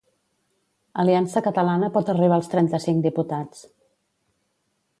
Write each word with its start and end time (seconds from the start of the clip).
Aliança 1.01 1.43
Catalana 1.49 1.89
pot 1.97 2.09
arribar 2.13 2.39
als 2.41 2.49
trenta-cinc 2.55 3.05
diputats. 3.09 3.63